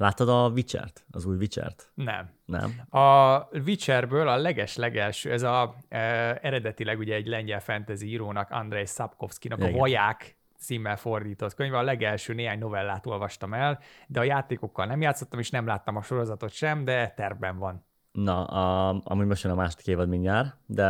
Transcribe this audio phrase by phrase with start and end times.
[0.00, 1.04] Láttad a Witcher-t?
[1.10, 1.90] Az új Witcher-t?
[1.94, 2.30] Nem.
[2.44, 3.00] Nem?
[3.02, 5.98] A Witcherből a leges-legelső, ez a e,
[6.42, 9.78] eredetileg ugye egy lengyel fantasy írónak, Andrei Sapkowskinak a Igen.
[9.78, 11.74] Vaják címmel fordított könyv.
[11.74, 16.02] A legelső néhány novellát olvastam el, de a játékokkal nem játszottam, és nem láttam a
[16.02, 17.84] sorozatot sem, de tervben van.
[18.12, 20.86] Na, a, amúgy most jön a második évad mindjárt, de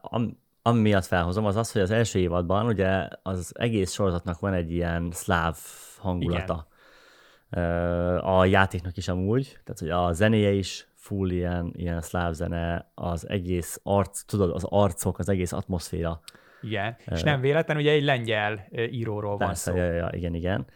[0.00, 4.52] am, ami miatt felhozom, az az, hogy az első évadban ugye az egész sorozatnak van
[4.52, 5.56] egy ilyen szláv
[5.98, 6.66] hangulata.
[6.68, 6.72] Ö,
[8.20, 13.28] A játéknak is amúgy, tehát hogy a zenéje is full ilyen, ilyen szláv zene, az
[13.28, 16.20] egész arc, tudod, az arcok, az egész atmoszféra.
[16.62, 16.96] Igen.
[17.06, 19.76] És nem véletlen, ugye egy lengyel íróról van Persze, szó.
[19.76, 20.66] ja, ja, igen, igen.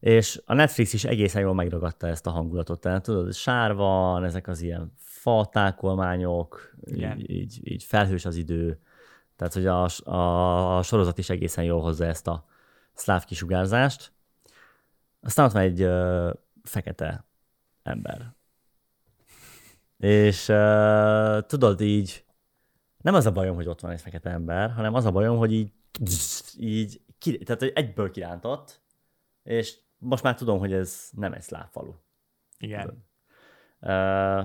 [0.00, 2.80] És a Netflix is egészen jól megragadta ezt a hangulatot.
[2.80, 7.18] Tehát tudod, sár van, ezek az ilyen fa tákolmányok, Igen.
[7.18, 8.80] így, így, így felhős az idő.
[9.36, 12.44] Tehát, hogy a, a, a sorozat is egészen jól hozza ezt a
[12.94, 14.12] szláv kisugárzást.
[15.20, 17.24] Aztán ott van egy ö, fekete
[17.82, 18.34] ember.
[19.96, 22.24] És ö, tudod, így
[23.00, 25.52] nem az a bajom, hogy ott van egy fekete ember, hanem az a bajom, hogy
[25.52, 25.72] így,
[26.58, 28.80] így ki, tehát hogy egyből kirántott,
[29.42, 31.92] és most már tudom, hogy ez nem egy szláv falu.
[32.58, 33.04] Igen.
[33.80, 34.44] Uh,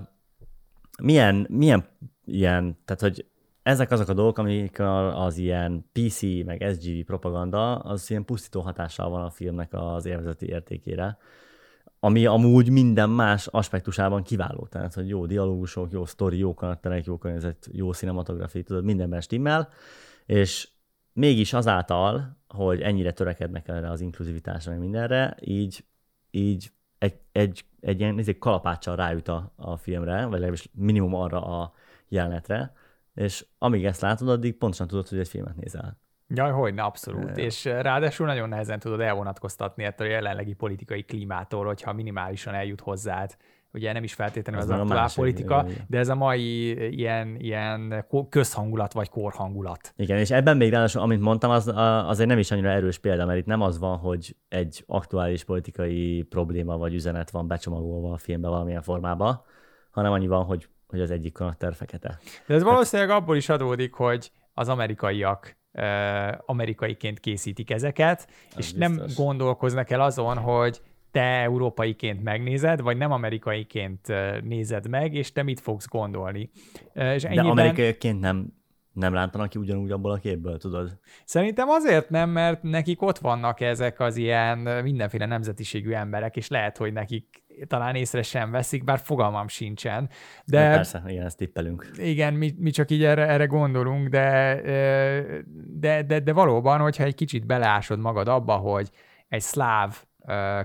[1.02, 1.88] milyen, milyen
[2.26, 3.30] ilyen, tehát hogy
[3.66, 4.80] ezek azok a dolgok, amik
[5.14, 10.48] az ilyen PC meg SGV propaganda, az ilyen pusztító hatással van a filmnek az élvezeti
[10.48, 11.18] értékére,
[12.00, 14.68] ami amúgy minden más aspektusában kiváló.
[14.70, 19.70] Tehát, hogy jó dialógusok, jó sztori, jó karakterek, jó környezet, jó cinematografia, tudod, mindenben stimmel,
[20.26, 20.70] és
[21.14, 25.86] mégis azáltal, hogy ennyire törekednek erre az inkluzivitásra, mindenre, így,
[26.32, 31.62] így egy, egy, egy ilyen egy kalapáccsal rájut a, a filmre, vagy legalábbis minimum arra
[31.62, 31.74] a
[32.08, 32.74] jelenetre,
[33.16, 36.00] és amíg ezt látod, addig pontosan tudod, hogy egy filmet nézel.
[36.28, 37.38] Jaj, hogyne, abszolút.
[37.38, 42.82] És eh, ráadásul nagyon nehezen tudod elvonatkoztatni ettől a jelenlegi politikai klímától, hogyha minimálisan eljut
[42.82, 43.36] hozzád.
[43.74, 48.30] Ugye nem is feltétlenül Az az, aktuál politika, de ez a mai ilyen, ilyen ko-
[48.30, 49.94] közhangulat vagy korhangulat.
[49.96, 51.72] Igen, és ebben még ráadásul, amit mondtam, az
[52.08, 56.22] azért nem is annyira erős példa, mert itt nem az van, hogy egy aktuális politikai
[56.22, 59.42] probléma vagy üzenet van becsomagolva a filmbe valamilyen formában,
[59.90, 62.20] hanem annyi van, hogy, hogy az egyik karakter fekete.
[62.48, 65.58] De ez valószínűleg abból is adódik, hogy az amerikaiak
[66.46, 69.16] amerikaiként készítik ezeket, és nem biztos.
[69.16, 70.82] gondolkoznak el azon, hogy
[71.12, 74.08] te európaiként megnézed, vagy nem amerikaiként
[74.44, 76.50] nézed meg, és te mit fogsz gondolni.
[76.94, 77.46] És De ennyiben...
[77.46, 78.54] amerikaiként nem,
[78.92, 81.00] nem rántanak ki ugyanúgy abból a képből, tudod?
[81.26, 86.78] Szerintem azért nem, mert nekik ott vannak ezek az ilyen mindenféle nemzetiségű emberek, és lehet,
[86.78, 90.10] hogy nekik talán észre sem veszik, bár fogalmam sincsen.
[90.46, 91.90] De De persze, igen, ezt tippelünk.
[91.98, 94.62] igen, mi, mi csak így erre, erre gondolunk, de,
[95.68, 98.90] de, de, de valóban, hogyha egy kicsit beleásod magad abba, hogy
[99.28, 100.04] egy szláv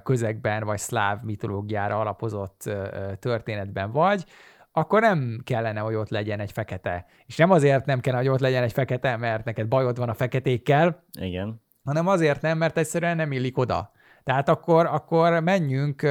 [0.02, 2.70] közegben, vagy szláv mitológiára alapozott
[3.18, 4.24] történetben vagy,
[4.72, 7.06] akkor nem kellene, hogy ott legyen egy fekete.
[7.26, 10.14] És nem azért nem kellene, hogy ott legyen egy fekete, mert neked bajod van a
[10.14, 11.62] feketékkel, Igen.
[11.84, 13.92] hanem azért nem, mert egyszerűen nem illik oda.
[14.24, 16.02] Tehát akkor, akkor menjünk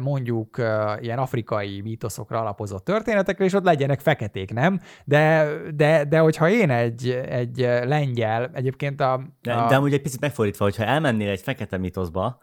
[0.00, 0.58] mondjuk
[1.00, 4.80] ilyen afrikai mítoszokra alapozott történetekre, és ott legyenek feketék, nem?
[5.04, 9.22] De, de, de hogyha én egy, egy lengyel, egyébként a...
[9.42, 12.38] De, a de amúgy egy picit megfordítva, hogyha elmennél egy fekete mitoszba,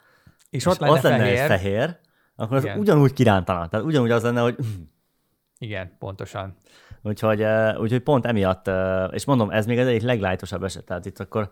[0.49, 1.97] és és ott lenne, lenne fehér, egy fehér,
[2.35, 2.79] akkor az Igen.
[2.79, 3.67] ugyanúgy kirántana.
[3.67, 4.55] Tehát ugyanúgy az lenne, hogy
[5.57, 6.57] Igen, pontosan.
[7.01, 7.45] Úgyhogy,
[7.77, 8.69] úgyhogy pont emiatt,
[9.11, 11.51] és mondom, ez még az egyik leglájtosabb eset, tehát itt akkor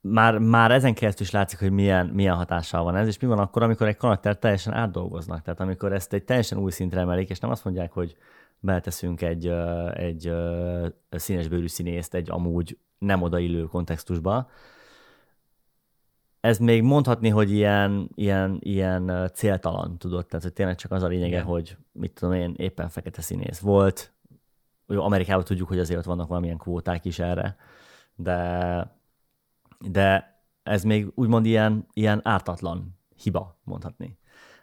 [0.00, 3.38] már, már ezen keresztül is látszik, hogy milyen, milyen hatással van ez, és mi van
[3.38, 7.38] akkor, amikor egy karakter teljesen átdolgoznak, tehát amikor ezt egy teljesen új szintre emelik, és
[7.38, 8.16] nem azt mondják, hogy
[8.60, 9.46] beleteszünk egy,
[9.92, 10.32] egy
[11.10, 14.50] színesbőrű színészt egy amúgy nem odaillő kontextusba,
[16.40, 21.06] ez még mondhatni, hogy ilyen, ilyen, ilyen céltalan, tudod, tehát hogy tényleg csak az a
[21.06, 21.44] lényege, Igen.
[21.44, 24.12] hogy mit tudom én, éppen fekete színész volt.
[24.86, 27.56] Jó, Amerikában tudjuk, hogy azért ott vannak valamilyen kvóták is erre,
[28.14, 28.97] de,
[29.78, 34.18] de ez még úgymond ilyen, ilyen ártatlan hiba, mondhatni.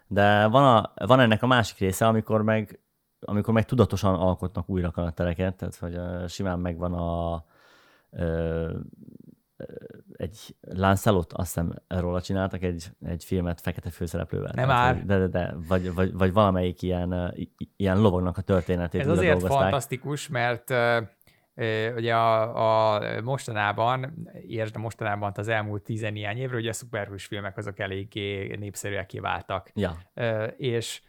[0.06, 2.80] De van, a, van ennek a másik része, amikor meg,
[3.20, 7.44] amikor meg tudatosan alkotnak újra karaktereket, tehát hogy simán megvan a
[8.10, 8.78] ö,
[10.12, 14.52] egy Lancelot, azt hiszem róla csináltak egy, egy filmet fekete főszereplővel.
[14.54, 15.04] Nem Tehát, már.
[15.04, 17.34] De, de, de, vagy, vagy, vagy valamelyik ilyen,
[17.76, 19.60] ilyen lovagnak a történetét Ez azért dolgozták.
[19.60, 20.70] fantasztikus, mert
[21.96, 27.56] ugye a, a mostanában, értsd a mostanában az elmúlt tizennéhány évről, ugye a szuperhős filmek
[27.56, 29.70] azok eléggé népszerűek váltak.
[29.74, 29.96] Ja,
[30.56, 31.00] és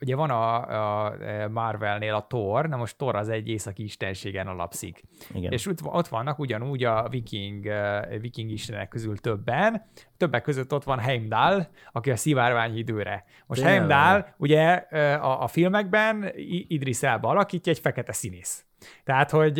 [0.00, 1.14] ugye van a, a
[1.48, 5.02] Marvelnél a Thor, na most Thor az egy északi istenségen alapszik.
[5.34, 5.52] Igen.
[5.52, 7.72] És ott, ott vannak ugyanúgy a viking,
[8.20, 9.86] viking istenek közül többen,
[10.16, 13.24] többek között ott van Heimdall, aki a szivárvány időre.
[13.46, 13.78] Most Tényleg.
[13.78, 14.74] Heimdall ugye
[15.14, 16.30] a, a filmekben
[16.68, 18.64] Idris Elba alakítja egy fekete színész.
[19.04, 19.58] Tehát, hogy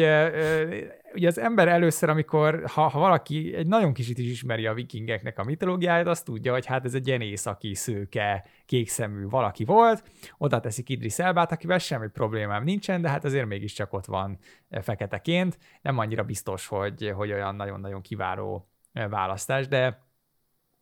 [1.14, 5.38] ugye az ember először, amikor, ha, ha valaki egy nagyon kicsit is ismeri a vikingeknek
[5.38, 10.04] a mitológiáját, azt tudja, hogy hát ez egy ilyen északi, szőke, kékszemű valaki volt,
[10.38, 14.38] oda teszik Idris Elbát, akivel semmi problémám nincsen, de hát azért mégiscsak ott van
[14.70, 15.58] feketeként.
[15.82, 20.08] Nem annyira biztos, hogy, hogy olyan nagyon-nagyon kiváló választás, de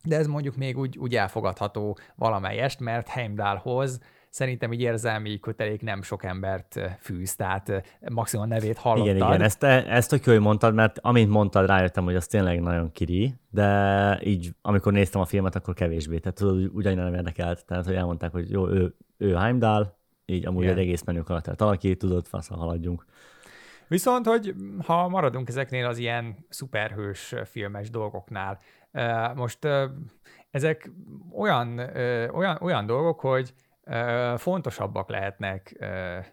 [0.03, 3.99] de ez mondjuk még úgy, úgy elfogadható valamelyest, mert Heimdallhoz
[4.29, 9.15] szerintem így érzelmi kötelék nem sok embert fűz, tehát maximum a nevét hallottad.
[9.15, 12.61] Igen, igen, ezt, ezt tök jó, hogy mondtad, mert amint mondtad, rájöttem, hogy az tényleg
[12.61, 17.65] nagyon kiri, de így, amikor néztem a filmet, akkor kevésbé, tehát tudod, ugyanilyen nem érdekelt,
[17.65, 20.75] tehát hogy elmondták, hogy jó, ő, ő Heimdall, így amúgy igen.
[20.75, 23.05] egy egész menő karaktert alakít, tudod, faszal haladjunk.
[23.87, 24.55] Viszont, hogy
[24.85, 28.59] ha maradunk ezeknél az ilyen szuperhős filmes dolgoknál,
[29.35, 29.67] most
[30.51, 30.91] ezek
[31.37, 31.79] olyan,
[32.33, 33.53] olyan, olyan dolgok, hogy
[34.37, 35.85] fontosabbak lehetnek,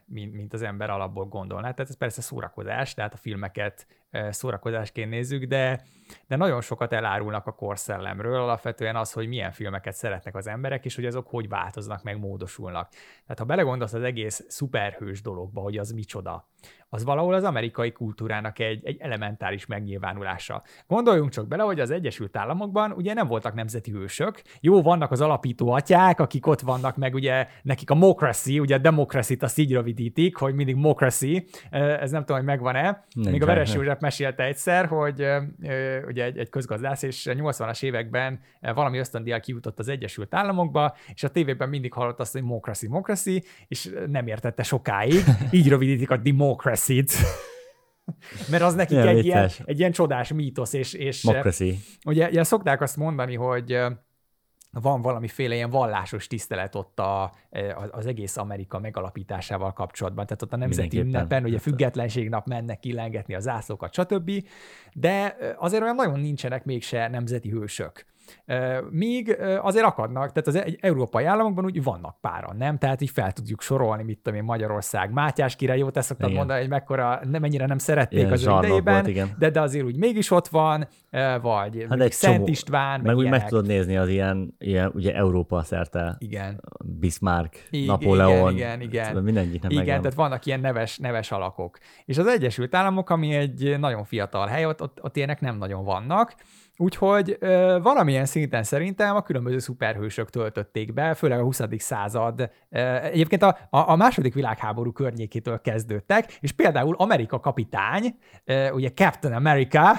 [0.07, 1.71] mint, az ember alapból gondolná.
[1.71, 3.87] Tehát ez persze szórakozás, tehát a filmeket
[4.31, 5.83] szórakozásként nézzük, de,
[6.27, 10.95] de nagyon sokat elárulnak a korszellemről, alapvetően az, hogy milyen filmeket szeretnek az emberek, és
[10.95, 12.89] hogy azok hogy változnak, meg módosulnak.
[13.23, 16.49] Tehát ha belegondolsz az egész szuperhős dologba, hogy az micsoda,
[16.97, 20.63] az valahol az amerikai kultúrának egy, egy elementáris megnyilvánulása.
[20.87, 24.43] Gondoljunk csak bele, hogy az Egyesült Államokban ugye nem voltak nemzeti hősök.
[24.61, 28.79] Jó, vannak az alapító atyák, akik ott vannak, meg ugye nekik a democracy, ugye a
[28.79, 33.05] democracy-t azt így rövidítik, hogy mindig democracy, ez nem tudom, hogy megvan-e.
[33.15, 35.27] Még a Veres József mesélte egyszer, hogy
[36.07, 38.41] ugye egy, egy közgazdász, és 80-as években
[38.75, 43.43] valami ösztöndíjjal kijutott az Egyesült Államokba, és a tévében mindig hallott azt, hogy democracy, democracy,
[43.69, 45.25] és nem értette sokáig.
[45.51, 46.17] Így rövidítik a
[46.87, 47.13] democracy-t.
[48.51, 51.79] Mert az nekik egy ilyen, egy ilyen csodás mítosz, és, és Democracy.
[52.05, 53.79] ugye, ugye szokták azt mondani, hogy
[54.71, 57.33] van valamiféle ilyen vallásos tisztelet ott a,
[57.91, 60.27] az egész Amerika megalapításával kapcsolatban.
[60.27, 64.31] Tehát ott a nemzeti ünnepen, ugye függetlenség nap mennek killengetni a zászlókat, stb.
[64.93, 68.07] De azért olyan nagyon nincsenek mégse nemzeti hősök.
[68.91, 72.79] Míg azért akadnak, tehát az egy európai államokban úgy vannak páran, nem?
[72.79, 76.39] Tehát így fel tudjuk sorolni, mit tudom én, Magyarország, Mátyás király, jó, te szoktad igen.
[76.39, 79.35] mondani, hogy mekkora, nem mennyire nem szerették igen, az idejében, volt, igen.
[79.39, 80.89] De, de azért úgy mégis ott van,
[81.43, 84.91] vagy hát egy Szent csomó, István, meg, meg úgy meg tudod nézni az ilyen, ilyen
[84.95, 86.61] ugye Európa szerte, igen.
[86.85, 89.23] Bismarck, I- Napóleon, igen, igen, igen.
[89.23, 90.01] mindegyik nem Igen, megvan.
[90.01, 91.79] tehát vannak ilyen neves, neves alakok.
[92.05, 95.85] És az Egyesült Államok, ami egy nagyon fiatal hely, ott, ott, ott ilyenek nem nagyon
[95.85, 96.35] vannak,
[96.77, 101.61] Úgyhogy ö, valamilyen szinten szerintem a különböző szuperhősök töltötték be, főleg a 20.
[101.79, 102.51] század.
[102.71, 108.91] Ö, egyébként a, a, a második világháború környékétől kezdődtek, és például Amerika kapitány, ö, ugye
[108.91, 109.93] Captain America,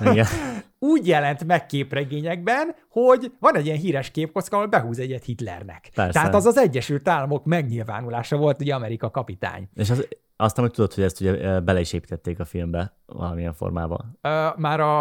[0.00, 0.26] Igen.
[0.78, 5.90] úgy jelent meg képregényekben, hogy van egy ilyen híres képkocka, ahol behúz egyet Hitlernek.
[5.94, 6.12] Persze.
[6.12, 9.68] Tehát az az Egyesült Államok megnyilvánulása volt, ugye Amerika kapitány.
[9.74, 10.08] És az
[10.40, 14.18] azt hogy tudod, hogy ezt ugye bele is építették a filmbe valamilyen formában.
[14.22, 15.00] Uh, már a,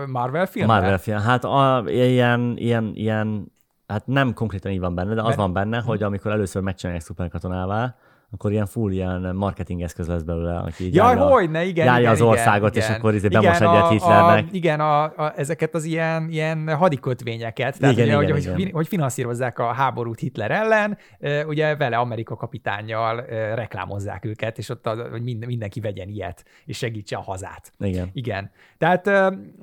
[0.00, 0.68] a Marvel film?
[0.70, 1.18] A Marvel film.
[1.18, 3.52] Hát a, ilyen, ilyen, ilyen,
[3.86, 5.38] hát nem konkrétan így van benne, de az Mert...
[5.38, 7.96] van benne, hogy amikor először megcsinálják szuperkatonává,
[8.32, 12.00] akkor ilyen full ilyen marketing eszköz lesz belőle, aki így Jaj, hogy ne, igen, járja
[12.00, 14.44] igen, az országot, igen, és akkor izé bemos egyet Hitlernek.
[14.44, 18.54] A, igen, a, a, ezeket az ilyen, ilyen hadikötvényeket, tehát igen, ugye, igen, hogy, igen.
[18.54, 20.98] Hogy, hogy finanszírozzák a háborút Hitler ellen,
[21.46, 23.20] ugye vele Amerika kapitányjal
[23.54, 27.72] reklámozzák őket, és ott az, hogy mindenki vegyen ilyet, és segítse a hazát.
[27.78, 28.10] Igen.
[28.12, 28.50] Igen.
[28.78, 29.02] Tehát,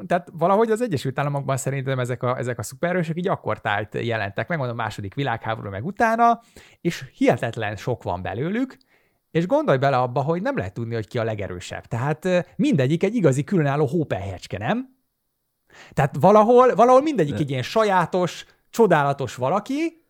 [0.07, 4.47] tehát valahogy az Egyesült Államokban szerintem ezek a, ezek a szuperősök így akkor tájt jelentek,
[4.47, 6.41] megmondom, a második világháború meg utána,
[6.81, 8.77] és hihetetlen sok van belőlük, belőlük,
[9.31, 11.85] és gondolj bele abba, hogy nem lehet tudni, hogy ki a legerősebb.
[11.85, 14.97] Tehát mindegyik egy igazi különálló hópelyhecske, nem?
[15.93, 20.03] Tehát valahol, valahol mindegyik egy ilyen sajátos, csodálatos valaki,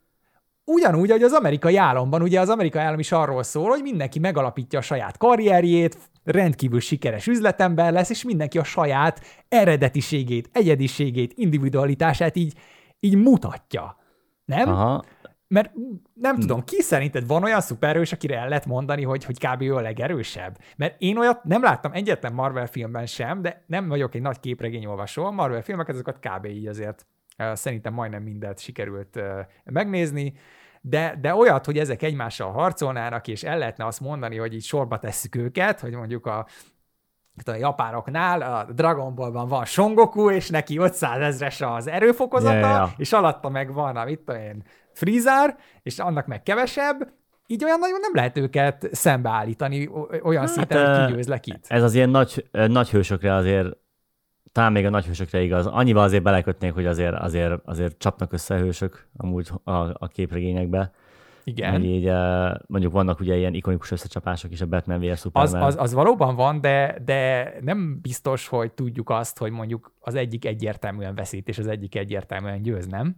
[0.64, 4.80] ugyanúgy, hogy az amerikai államban, ugye az amerikai állam is arról szól, hogy mindenki megalapítja
[4.80, 12.54] a saját karrierjét, rendkívül sikeres üzletember lesz, és mindenki a saját eredetiségét, egyediségét, individualitását így,
[13.00, 13.98] így mutatja.
[14.46, 14.70] Nem?
[14.70, 15.04] Aha
[15.50, 15.72] mert
[16.14, 16.42] nem hm.
[16.42, 19.62] tudom, ki szerinted van olyan szuperhős, akire el lehet mondani, hogy, hogy kb.
[19.62, 20.58] ő a legerősebb?
[20.78, 25.26] Mert én olyat nem láttam egyetlen Marvel filmben sem, de nem vagyok egy nagy képregényolvasó.
[25.26, 26.46] A Marvel filmeket, azokat kb.
[26.46, 27.06] így azért
[27.54, 29.20] szerintem majdnem mindent sikerült
[29.64, 30.34] megnézni,
[30.82, 35.00] de, de olyat, hogy ezek egymással harcolnának, és el lehetne azt mondani, hogy így sorba
[35.00, 36.46] tesszük őket, hogy mondjuk a
[37.46, 42.70] a japánoknál a Dragon Ballban van Son Goku, és neki 500 ezres az erőfokozata, yeah,
[42.70, 42.90] yeah.
[42.98, 44.64] és alatta meg van a, mit tudom én,
[45.00, 47.14] Freezer, és annak meg kevesebb,
[47.48, 49.90] így olyan nagyon nem lehet őket szembeállítani
[50.24, 51.66] olyan hát, szinten, hogy kigyőzlek itt.
[51.68, 53.78] Ez az ilyen nagy, nagy hősökre azért
[54.52, 55.66] talán még a nagy hősökre igaz.
[55.68, 60.92] Annyival azért belekötnék, hogy azért, azért, azért csapnak össze hősök amúgy a, a képregényekbe.
[61.44, 61.72] Igen.
[61.72, 62.12] Meg így,
[62.68, 65.20] mondjuk vannak ugye ilyen ikonikus összecsapások is a Batman vs.
[65.20, 65.62] Superman.
[65.62, 70.16] Az, az, az valóban van, de, de nem biztos, hogy tudjuk azt, hogy mondjuk az
[70.16, 73.16] egyik egyértelműen veszít, és az egyik egyértelműen győz, nem?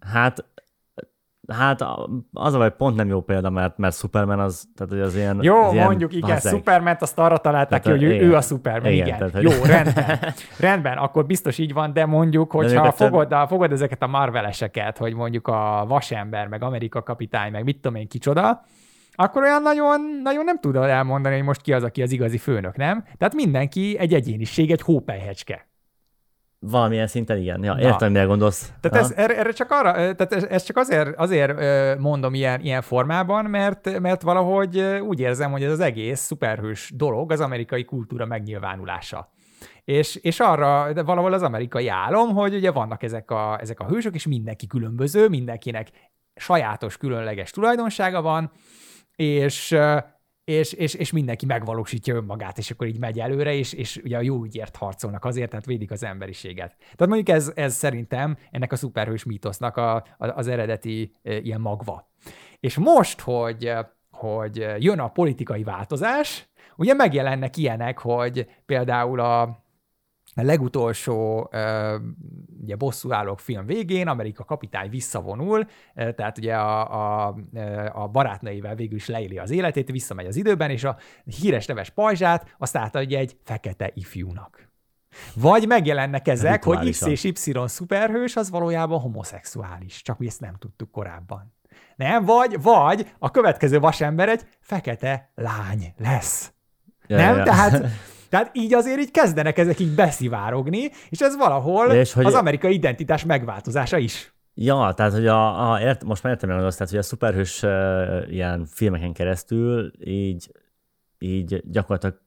[0.00, 0.44] Hát
[1.48, 1.84] Hát
[2.32, 5.38] az a vagy pont nem jó példa, mert, mert Superman az, tehát hogy az ilyen...
[5.42, 8.40] Jó, az mondjuk ilyen igen, Superman azt arra találták tehát, ki, hogy ő, ő a
[8.40, 9.06] Superman, igen.
[9.06, 9.18] igen.
[9.18, 9.42] Tehát, hogy...
[9.42, 10.18] Jó, rendben.
[10.58, 14.98] rendben, akkor biztos így van, de mondjuk, hogyha de fogod, a, fogod ezeket a Marveleseket,
[14.98, 18.64] hogy mondjuk a Vasember, meg Amerika kapitány, meg mit tudom én kicsoda,
[19.14, 22.76] akkor olyan nagyon, nagyon nem tudod elmondani, hogy most ki az, aki az igazi főnök,
[22.76, 23.04] nem?
[23.18, 25.66] Tehát mindenki egy egyéniség, egy hópelyhecske.
[26.64, 27.64] Valamilyen szinten igen.
[27.64, 28.72] Ja, értem, mire gondolsz.
[28.80, 31.58] Tehát ez, erre, erre, csak arra, tehát ez, ez csak azért, azért
[31.98, 37.32] mondom ilyen, ilyen formában, mert, mert valahogy úgy érzem, hogy ez az egész szuperhős dolog
[37.32, 39.32] az amerikai kultúra megnyilvánulása.
[39.84, 43.86] És, és arra de valahol az amerikai álom, hogy ugye vannak ezek a, ezek a
[43.86, 45.88] hősök, és mindenki különböző, mindenkinek
[46.34, 48.50] sajátos, különleges tulajdonsága van,
[49.16, 49.76] és,
[50.44, 54.20] és, és, és mindenki megvalósítja önmagát, és akkor így megy előre, és, és ugye a
[54.20, 56.76] jó ügyért harcolnak azért, tehát védik az emberiséget.
[56.78, 61.60] Tehát mondjuk ez, ez szerintem ennek a szuperhős mítosznak a, a, az eredeti e, ilyen
[61.60, 62.10] magva.
[62.60, 63.72] És most, hogy,
[64.10, 69.61] hogy jön a politikai változás, ugye megjelennek ilyenek, hogy például a,
[70.34, 71.50] a legutolsó
[72.62, 77.36] ugye bosszúállók film végén Amerika kapitány visszavonul, tehát ugye a, a,
[77.92, 80.96] a barátnőivel végül is leéli az életét, visszamegy az időben, és a
[81.40, 84.70] híres neves pajzsát azt átadja egy fekete ifjúnak.
[85.34, 87.34] Vagy megjelennek ezek, hogy X és Y
[87.64, 91.54] szuperhős, az valójában homoszexuális, csak mi ezt nem tudtuk korábban.
[91.96, 96.52] Nem, vagy, vagy a következő vasember egy fekete lány lesz.
[97.06, 97.36] Ja, nem?
[97.36, 97.42] Ja.
[97.42, 97.86] Tehát
[98.32, 102.24] Tehát így azért így kezdenek ezek így beszivárogni, és ez valahol és hogy...
[102.24, 104.34] az amerikai identitás megváltozása is.
[104.54, 107.62] Ja, tehát hogy a, a ért, most már értem el azt, tehát hogy a szuperhős
[107.62, 107.70] uh,
[108.28, 110.50] ilyen filmeken keresztül így,
[111.18, 112.22] így gyakorlatilag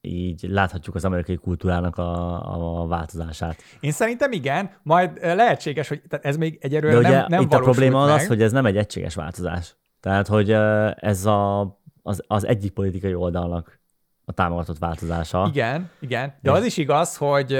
[0.00, 3.62] így láthatjuk az amerikai kultúrának a, a változását.
[3.80, 8.04] Én szerintem igen, majd lehetséges, hogy tehát ez még egyelőre nem, nem itt a probléma
[8.04, 8.14] meg.
[8.14, 9.76] az, hogy ez nem egy egységes változás.
[10.00, 10.50] Tehát, hogy
[10.96, 11.60] ez a,
[12.02, 13.82] az, az egyik politikai oldalnak
[14.24, 15.46] a támogatott változása.
[15.48, 16.34] Igen, igen.
[16.40, 17.52] De az is igaz, hogy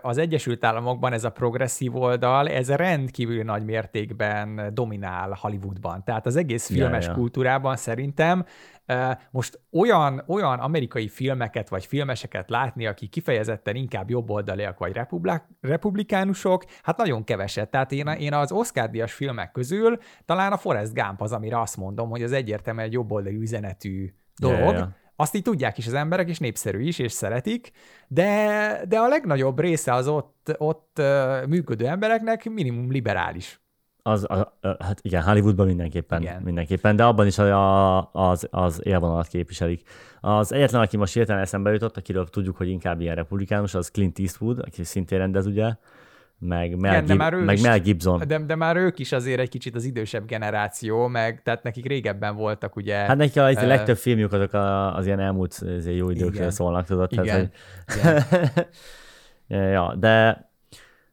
[0.00, 6.04] az Egyesült Államokban ez a progresszív oldal, ez rendkívül nagy mértékben dominál Hollywoodban.
[6.04, 7.16] Tehát az egész filmes ja, ja.
[7.16, 8.44] kultúrában szerintem
[9.30, 16.64] most olyan, olyan amerikai filmeket vagy filmeseket látni, akik kifejezetten inkább jobboldaliak vagy republik, republikánusok,
[16.82, 17.70] hát nagyon keveset.
[17.70, 22.10] Tehát én, én az Oscar-díjas filmek közül talán a Forrest Gump az, amire azt mondom,
[22.10, 24.58] hogy az egyértelműen egy jobboldali üzenetű dolog.
[24.58, 25.00] Ja, ja.
[25.22, 27.70] Azt így tudják is az emberek, és népszerű is, és szeretik,
[28.08, 31.02] de, de a legnagyobb része az ott, ott
[31.48, 33.60] működő embereknek minimum liberális.
[34.02, 36.42] Az, a, a, hát igen, Hollywoodban mindenképpen, igen.
[36.42, 39.88] mindenképpen, de abban is a, az, az élvonalat képviselik.
[40.20, 44.18] Az egyetlen, aki most hirtelen eszembe jutott, akiről tudjuk, hogy inkább ilyen republikánus, az Clint
[44.18, 45.72] Eastwood, aki szintén rendez, ugye,
[46.44, 48.22] meg Mel, Igen, Gib- már meg is, Mel Gibson.
[48.26, 52.36] De, de már ők is azért egy kicsit az idősebb generáció, meg tehát nekik régebben
[52.36, 52.96] voltak ugye...
[52.96, 56.86] Hát nekik a, uh, legtöbb filmjük azok a, az ilyen elmúlt azért jó időkről szólnak,
[56.86, 57.12] tudod?
[57.12, 58.40] Igen, tehát, hogy...
[59.48, 59.70] igen.
[59.76, 60.48] ja, de,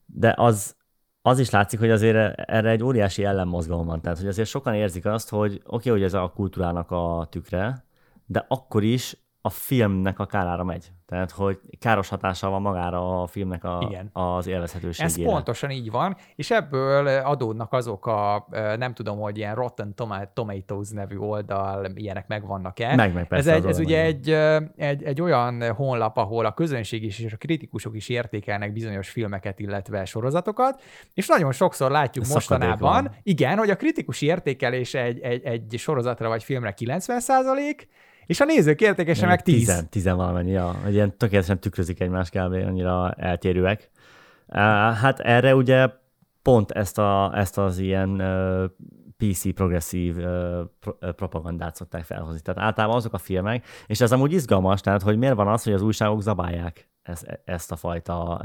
[0.05, 0.75] de az,
[1.21, 4.01] az is látszik, hogy azért erre egy óriási ellenmozgalom van.
[4.01, 7.85] Tehát, hogy azért sokan érzik azt, hogy oké, okay, hogy ez a kultúrának a tükre,
[8.25, 10.91] de akkor is a filmnek a kárára megy.
[11.05, 14.09] Tehát, hogy káros hatása van magára a filmnek a, Igen.
[14.13, 15.23] az élvezhetőségére.
[15.25, 19.95] Ez pontosan így van, és ebből adódnak azok a, nem tudom, hogy ilyen Rotten
[20.33, 22.95] Tomatoes nevű oldal, ilyenek megvannak-e.
[22.95, 24.29] Meg, meg persze, Ez, egy, ez ugye egy,
[24.75, 29.59] egy, egy olyan honlap, ahol a közönség is és a kritikusok is értékelnek bizonyos filmeket,
[29.59, 30.81] illetve sorozatokat,
[31.13, 36.27] és nagyon sokszor látjuk ez mostanában, igen, hogy a kritikusi értékelés egy, egy, egy sorozatra
[36.27, 37.19] vagy filmre 90
[38.29, 39.65] és a nézők értékese meg 10.
[39.65, 40.75] 10, 10 valamennyi, ja.
[40.83, 42.53] Hogy ilyen tökéletesen tükrözik egymást kb.
[42.53, 43.89] annyira eltérőek.
[44.47, 45.89] Hát erre ugye
[46.41, 48.23] pont ezt, a, ezt az ilyen
[49.17, 50.15] PC progresszív
[51.15, 52.39] propagandát szokták felhozni.
[52.39, 55.73] Tehát általában azok a filmek, és ez amúgy izgalmas, tehát hogy miért van az, hogy
[55.73, 58.41] az újságok zabálják ezt, ezt a fajta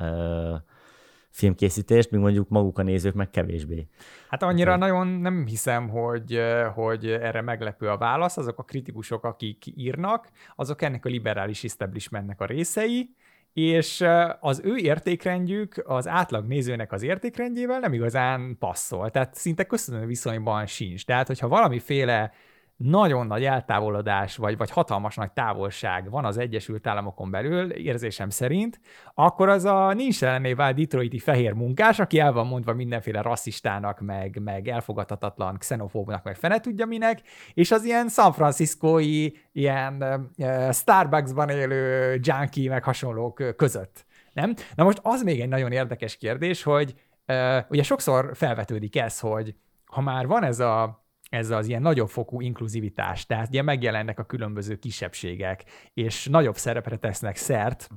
[1.35, 3.87] filmkészítést, míg mondjuk maguk a nézők meg kevésbé.
[4.29, 6.41] Hát annyira hát, nagyon nem hiszem, hogy,
[6.75, 8.37] hogy erre meglepő a válasz.
[8.37, 13.14] Azok a kritikusok, akik írnak, azok ennek a liberális establishmentnek a részei,
[13.53, 14.05] és
[14.41, 20.67] az ő értékrendjük az átlag nézőnek az értékrendjével nem igazán passzol, tehát szinte köszönő viszonyban
[20.67, 21.05] sincs.
[21.05, 22.33] Tehát, hogyha valamiféle
[22.76, 28.81] nagyon nagy eltávolodás, vagy, vagy hatalmas nagy távolság van az Egyesült Államokon belül, érzésem szerint,
[29.14, 34.00] akkor az a nincs ellené vált detroiti fehér munkás, aki el van mondva mindenféle rasszistának,
[34.00, 37.21] meg, meg elfogadhatatlan xenofóbnak, meg fene tudja minek,
[37.54, 44.04] és az ilyen San Franciscói, ilyen uh, Starbucksban élő junkie, meg hasonlók között.
[44.33, 44.54] Nem?
[44.75, 46.95] Na most az még egy nagyon érdekes kérdés, hogy
[47.28, 49.54] uh, ugye sokszor felvetődik ez, hogy
[49.85, 51.04] ha már van ez a
[51.35, 55.64] ez az ilyen nagyobb fokú inkluzivitás, tehát ugye megjelennek a különböző kisebbségek,
[55.95, 57.88] és nagyobb szerepre tesznek szert,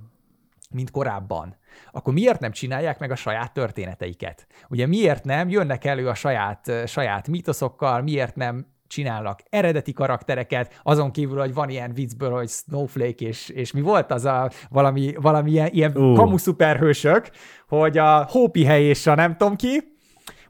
[0.70, 1.56] mint korábban,
[1.92, 4.48] akkor miért nem csinálják meg a saját történeteiket?
[4.70, 11.12] Ugye miért nem jönnek elő a saját, saját mítoszokkal, miért nem csinálnak eredeti karaktereket, azon
[11.12, 15.52] kívül, hogy van ilyen viccből, hogy Snowflake, és, és mi volt az a valami, valami
[15.52, 16.16] ilyen, ilyen uh.
[16.16, 17.30] kamu szuperhősök,
[17.68, 19.96] hogy a Hópi hely és a nem tudom ki,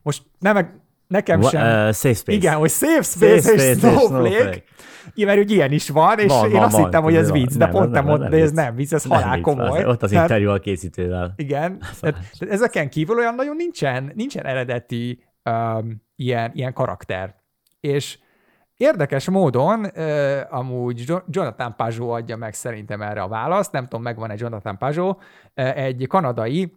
[0.01, 1.61] most nem, Nekem sem.
[1.61, 2.31] Uh, safe Space.
[2.31, 4.29] Igen, hogy Safe Space, safe space és Snowflake.
[4.29, 4.63] snowflake.
[5.13, 7.51] Igen, mert ilyen is van, és van, én van, azt van, hittem, hogy ez vicc,
[7.51, 9.83] de nem, pont nem, nem, ez nem vicc, ez nem halál vicc, komoly.
[9.83, 11.33] Az, ott az interjú a készítővel.
[11.35, 17.35] Igen, tehát, tehát ezeken kívül olyan nagyon nincsen, nincsen eredeti um, ilyen, ilyen karakter.
[17.79, 18.17] És
[18.77, 24.33] Érdekes módon uh, amúgy Jonathan Pajot adja meg szerintem erre a választ, nem tudom, megvan-e
[24.37, 25.21] Jonathan Pajot,
[25.53, 26.73] egy kanadai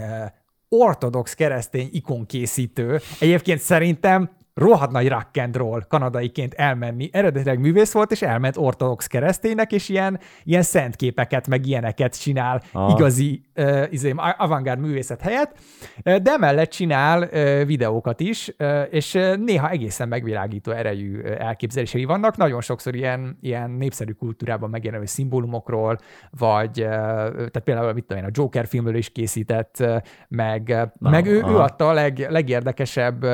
[0.00, 0.26] uh,
[0.72, 3.00] ortodox keresztény ikonkészítő.
[3.20, 7.08] Egyébként szerintem rohadt nagy rock and roll kanadaiként elmenni.
[7.12, 12.62] Eredetileg művész volt, és elment ortodox kereszténynek, és ilyen, ilyen szent képeket, meg ilyeneket csinál
[12.72, 12.90] ah.
[12.90, 15.58] igazi uh, izé, avantgárd művészet helyett,
[16.02, 22.36] de emellett csinál uh, videókat is, uh, és néha egészen megvilágító erejű elképzelései vannak.
[22.36, 25.98] Nagyon sokszor ilyen, ilyen népszerű kultúrában megjelenő szimbólumokról,
[26.30, 29.96] vagy uh, tehát például mit tudom én, a Joker filmről is készített, uh,
[30.28, 33.24] meg, ah, meg ő, ő adta a leg, legérdekesebb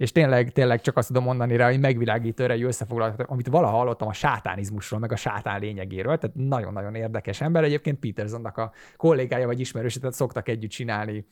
[0.00, 4.08] és tényleg, tényleg csak azt tudom mondani rá, hogy megvilágító erejű összefoglalat, amit valaha hallottam
[4.08, 7.64] a sátánizmusról, meg a sátán lényegéről, tehát nagyon-nagyon érdekes ember.
[7.64, 11.26] Egyébként Petersonnak a kollégája vagy ismerőse, tehát szoktak együtt csinálni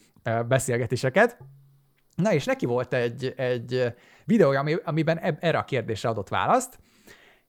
[0.49, 1.39] beszélgetéseket.
[2.15, 3.95] Na és neki volt egy, egy
[4.25, 6.79] videója, ami, amiben erre a kérdésre adott választ,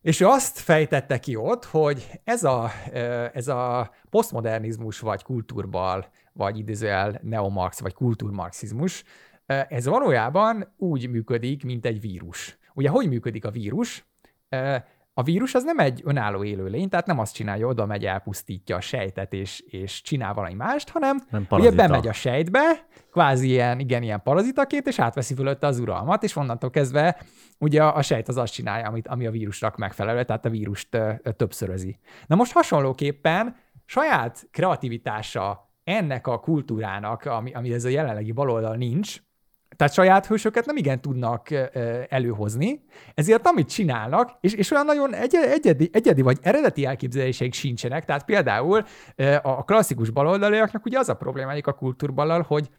[0.01, 2.71] és ő azt fejtette ki ott, hogy ez a,
[3.33, 9.03] ez a posztmodernizmus, vagy kultúrbal, vagy idézőjel neomarx, vagy kultúrmarxizmus,
[9.69, 12.57] ez valójában úgy működik, mint egy vírus.
[12.73, 14.05] Ugye, hogy működik a vírus?
[15.13, 18.81] A vírus az nem egy önálló élőlény, tehát nem azt csinálja, oda megy, elpusztítja a
[18.81, 24.03] sejtet, és, és csinál valami mást, hanem nem ugye bemegy a sejtbe, kvázi ilyen, igen,
[24.03, 27.21] ilyen parazitaként, és átveszi fölötte az uralmat, és onnantól kezdve
[27.57, 31.11] ugye a sejt az azt csinálja, amit, ami a vírusnak megfelelő, tehát a vírust ö,
[31.21, 31.99] ö, többszörözi.
[32.27, 39.21] Na most hasonlóképpen saját kreativitása ennek a kultúrának, ami, ami ez a jelenlegi baloldal nincs,
[39.79, 41.47] tehát saját hősöket nem igen tudnak
[42.09, 48.05] előhozni, ezért amit csinálnak, és, és olyan nagyon egy, egyedi, egyedi vagy eredeti elképzeléseik sincsenek,
[48.05, 48.83] tehát például
[49.41, 52.69] a klasszikus baloldaliaknak ugye az a problémájuk a kultúrballal, hogy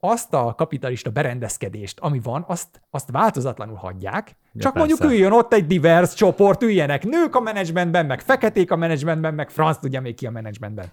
[0.00, 4.88] azt a kapitalista berendezkedést, ami van, azt, azt változatlanul hagyják, ja, csak persze.
[4.88, 9.50] mondjuk üljön ott egy divers csoport, üljenek nők a menedzsmentben, meg feketék a menedzsmentben, meg
[9.50, 10.86] franc tudja még ki a menedzsmentben.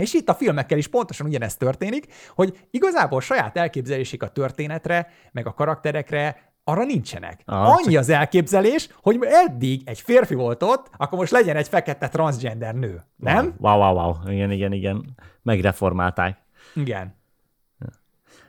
[0.00, 5.46] És itt a filmekkel is pontosan ugyanezt történik, hogy igazából saját elképzelésük a történetre, meg
[5.46, 7.42] a karakterekre arra nincsenek.
[7.44, 12.08] Aha, Annyi az elképzelés, hogy eddig egy férfi volt ott, akkor most legyen egy fekete
[12.08, 13.02] transgender nő.
[13.16, 13.54] Nem?
[13.58, 14.30] Wow, wow, wow.
[14.32, 15.16] Igen, igen, igen.
[15.42, 16.38] Megreformálták.
[16.74, 17.18] Igen.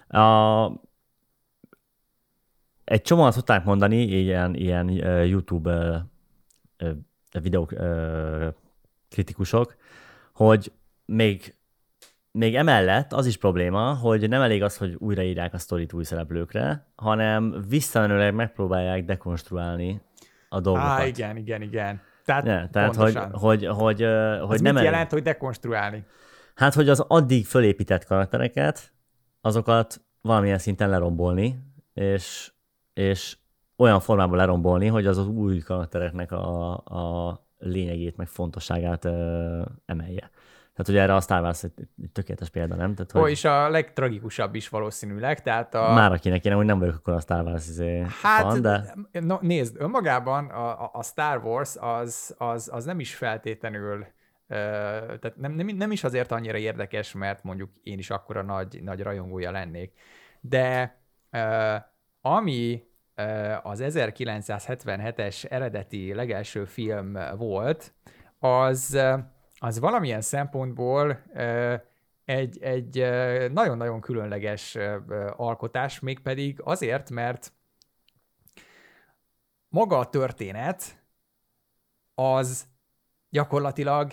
[0.08, 0.66] A,
[2.84, 6.02] egy csomóan szokták mondani, ilyen, ilyen uh, YouTube
[6.80, 8.48] uh, uh, videók uh,
[9.10, 9.76] kritikusok,
[10.34, 10.72] hogy
[11.12, 11.56] még,
[12.32, 16.92] még emellett az is probléma, hogy nem elég az, hogy újraírják a sztorit új szereplőkre,
[16.96, 20.02] hanem visszamenőleg megpróbálják dekonstruálni
[20.50, 20.90] a dolgokat.
[20.90, 22.02] Á, igen, igen, igen.
[22.26, 24.08] Tehát, ja, tehát hogy, hogy, hogy,
[24.42, 26.06] hogy Ez nem mit jelent, hogy dekonstruálni?
[26.56, 28.92] Hát, hogy az addig fölépített karaktereket,
[29.42, 31.60] azokat valamilyen szinten lerombolni,
[31.94, 32.52] és,
[32.94, 33.38] és
[33.78, 40.30] olyan formában lerombolni, hogy az az új karaktereknek a, a lényegét, meg fontosságát ö, emelje.
[40.74, 42.96] Tehát, hogy erre a Star Wars egy, egy tökéletes példa, nem?
[42.96, 43.22] Tehát, hogy...
[43.22, 45.94] Ó, és a legtragikusabb is valószínűleg, tehát a...
[45.94, 48.96] Már akinek én úgy nem vagyok akkor a Star Wars izé hát, fan, de...
[49.12, 54.06] No, nézd, önmagában a, a Star Wars az, az, az nem is feltétlenül
[54.48, 59.02] tehát nem, nem, nem is azért annyira érdekes, mert mondjuk én is akkora nagy, nagy
[59.02, 59.94] rajongója lennék.
[60.42, 60.98] De
[62.22, 62.84] ami
[63.62, 67.94] az 1977-es eredeti legelső film volt,
[68.40, 69.02] az
[69.64, 71.24] az valamilyen szempontból
[72.26, 72.96] egy, egy
[73.52, 74.78] nagyon-nagyon különleges
[75.36, 77.54] alkotás, mégpedig azért, mert
[79.68, 81.04] maga a történet
[82.14, 82.68] az
[83.30, 84.12] gyakorlatilag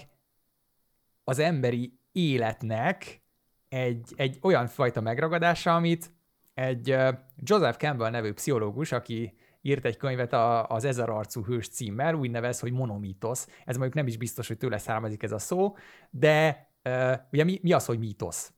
[1.24, 3.22] az emberi életnek
[3.68, 6.10] egy, egy olyan fajta megragadása, amit
[6.54, 6.96] egy
[7.36, 10.32] Joseph Campbell nevű pszichológus, aki írt egy könyvet
[10.68, 13.48] az Ezer arcú hős címmel, úgy nevez, hogy monomítosz.
[13.64, 15.76] Ez mondjuk nem is biztos, hogy tőle származik ez a szó,
[16.10, 16.68] de
[17.32, 18.52] ugye mi, mi az, hogy mítosz?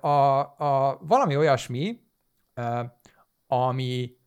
[0.00, 2.00] A, a, valami olyasmi,
[3.46, 4.18] ami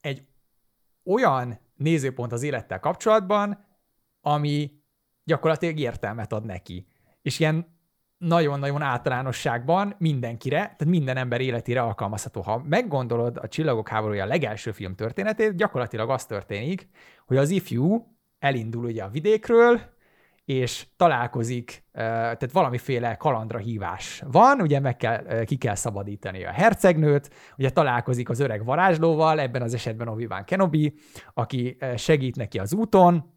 [0.00, 0.26] egy
[1.04, 3.66] olyan nézőpont az élettel kapcsolatban,
[4.20, 4.82] ami
[5.24, 6.86] gyakorlatilag értelmet ad neki.
[7.22, 7.73] És ilyen
[8.26, 12.40] nagyon-nagyon általánosságban mindenkire, tehát minden ember életére alkalmazható.
[12.40, 16.88] Ha meggondolod a Csillagok háborúja legelső film történetét, gyakorlatilag az történik,
[17.26, 19.80] hogy az ifjú elindul ugye a vidékről,
[20.44, 27.30] és találkozik, tehát valamiféle kalandra hívás van, ugye meg kell, ki kell szabadítani a hercegnőt,
[27.56, 30.94] ugye találkozik az öreg varázslóval, ebben az esetben Obi-Wan Kenobi,
[31.34, 33.33] aki segít neki az úton,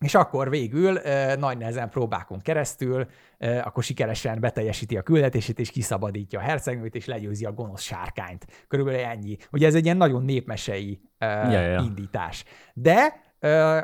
[0.00, 1.00] és akkor végül
[1.38, 3.06] nagy nehezen próbákon keresztül,
[3.38, 8.46] akkor sikeresen beteljesíti a küldetését, és kiszabadítja a hercegnőt, és legyőzi a gonosz sárkányt.
[8.68, 9.36] Körülbelül ennyi.
[9.52, 11.80] Ugye ez egy ilyen nagyon népmesei ja, ja.
[11.80, 12.44] indítás.
[12.72, 13.22] De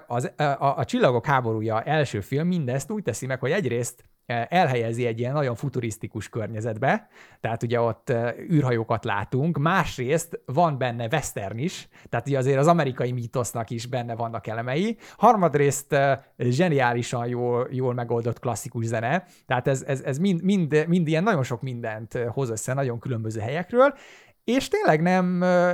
[0.06, 4.04] az, a, a, a Csillagok háborúja első film mindezt úgy teszi meg, hogy egyrészt
[4.48, 7.08] elhelyezi egy ilyen nagyon futurisztikus környezetbe,
[7.40, 8.12] tehát ugye ott
[8.50, 14.14] űrhajókat látunk, másrészt van benne western is, tehát ugye azért az amerikai mítosznak is benne
[14.14, 15.96] vannak elemei, harmadrészt
[16.38, 21.42] zseniálisan jól, jól megoldott klasszikus zene, tehát ez, ez, ez mind, mind, mind ilyen nagyon
[21.42, 23.94] sok mindent hoz össze nagyon különböző helyekről,
[24.50, 25.26] és tényleg nem,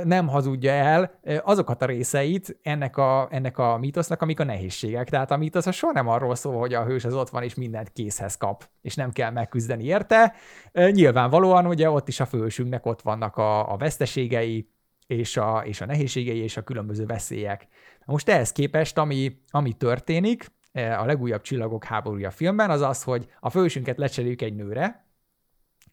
[0.07, 5.09] nem hazudja el azokat a részeit ennek a, ennek a mítosznak, amik a nehézségek.
[5.09, 7.93] Tehát a mítosz soha nem arról szól, hogy a hős az ott van, és mindent
[7.93, 10.33] készhez kap, és nem kell megküzdeni érte.
[10.73, 14.69] Nyilvánvalóan ugye ott is a fősünknek ott vannak a, a veszteségei,
[15.07, 17.67] és a, és a nehézségei, és a különböző veszélyek.
[18.05, 23.49] Most ehhez képest, ami, ami történik, a legújabb Csillagok háborúja filmben, az az, hogy a
[23.49, 25.05] fősünket lecseréljük egy nőre,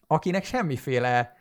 [0.07, 1.35] akinek semmiféle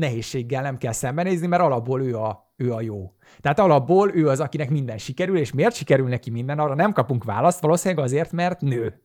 [0.00, 3.12] nehézséggel nem kell szembenézni, mert alapból ő a, ő a jó.
[3.40, 7.24] Tehát alapból ő az, akinek minden sikerül, és miért sikerül neki minden, arra nem kapunk
[7.24, 9.02] választ, valószínűleg azért, mert nő.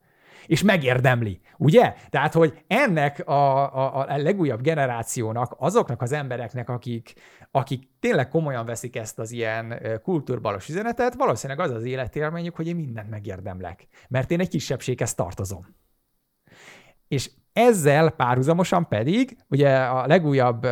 [0.47, 1.93] És megérdemli, ugye?
[2.09, 7.13] Tehát, hogy ennek a, a, a legújabb generációnak, azoknak az embereknek, akik,
[7.51, 12.75] akik tényleg komolyan veszik ezt az ilyen kultúrbalos üzenetet, valószínűleg az az életélményük, hogy én
[12.75, 15.75] mindent megérdemlek, mert én egy kisebbséghez tartozom.
[17.07, 20.65] És ezzel párhuzamosan pedig, ugye a legújabb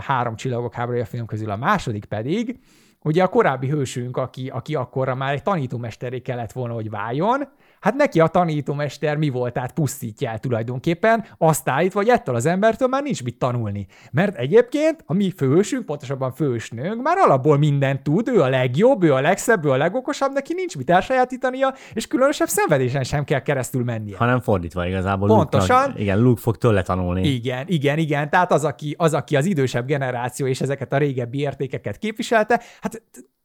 [0.00, 2.58] három csillagok háborúja film közül a második pedig,
[3.02, 7.48] ugye a korábbi hősünk, aki, aki akkorra már egy tanítómesteré kellett volna, hogy váljon,
[7.80, 12.46] Hát neki a tanítómester mi volt, tehát pusztítja el tulajdonképpen, azt állít, vagy ettől az
[12.46, 13.86] embertől már nincs mit tanulni.
[14.12, 19.12] Mert egyébként a mi fősünk, pontosabban fősnőnk már alapból mindent tud, ő a legjobb, ő
[19.12, 23.84] a legszebb, ő a legokosabb, neki nincs mit elsajátítania, és különösebb szenvedésen sem kell keresztül
[23.84, 24.16] mennie.
[24.16, 25.28] Hanem fordítva igazából.
[25.28, 25.86] Pontosan.
[25.86, 27.28] Luke, igen, Luke fog tőle tanulni.
[27.28, 28.30] Igen, igen, igen.
[28.30, 33.02] Tehát az aki, az, aki az idősebb generáció és ezeket a régebbi értékeket képviselte, hát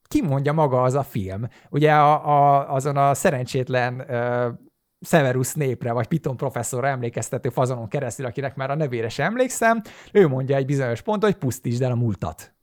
[0.07, 1.47] kimondja maga az a film.
[1.69, 4.53] Ugye a, a, azon a szerencsétlen uh,
[5.01, 10.27] Severus népre, vagy Piton professzorra emlékeztető fazonon keresztül, akinek már a nevére sem emlékszem, ő
[10.27, 12.55] mondja egy bizonyos pont, hogy pusztítsd el a múltat.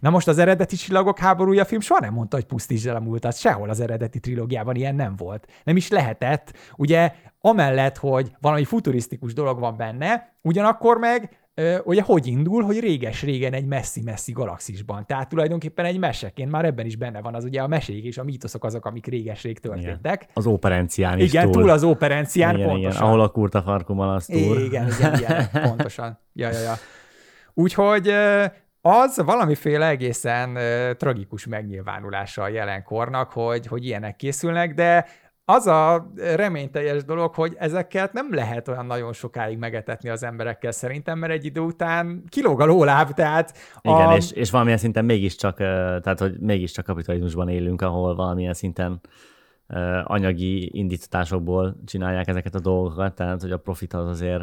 [0.00, 3.36] Na most az eredeti Csillagok háborúja film soha nem mondta, hogy pusztítsd el a múltat,
[3.36, 5.46] sehol az eredeti trilógiában ilyen nem volt.
[5.64, 6.52] Nem is lehetett.
[6.76, 11.48] Ugye amellett, hogy valami futurisztikus dolog van benne, ugyanakkor meg
[11.84, 15.06] ugye hogy indul, hogy réges-régen egy messzi-messzi galaxisban.
[15.06, 18.24] Tehát tulajdonképpen egy meseként már ebben is benne van az ugye a mesék és a
[18.24, 20.22] mítoszok azok, amik réges-rég történtek.
[20.22, 20.34] Igen.
[20.34, 22.90] Az operencián is Igen, túl, túl az operencián, igen, pontosan.
[22.90, 24.58] Igen, ahol a kurta farkumal az túl.
[24.58, 26.18] Igen, igen, igen, pontosan.
[26.32, 26.74] Ja, ja, ja.
[27.54, 28.12] Úgyhogy
[28.80, 30.58] az valamiféle egészen
[30.96, 35.06] tragikus megnyilvánulása a jelenkornak, hogy, hogy ilyenek készülnek, de
[35.50, 41.18] az a reményteljes dolog, hogy ezeket nem lehet olyan nagyon sokáig megetetni az emberekkel szerintem,
[41.18, 43.54] mert egy idő után kilóg a lóláb, tehát...
[43.82, 43.90] A...
[43.90, 49.00] Igen, és, és valamilyen szinten mégiscsak, tehát hogy mégiscsak kapitalizmusban élünk, ahol valamilyen szinten
[50.04, 54.42] anyagi indítatásokból csinálják ezeket a dolgokat, tehát hogy a profit az azért